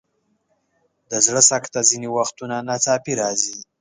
[1.09, 3.55] د زړه سکته ځینې وختونه ناڅاپي راځي.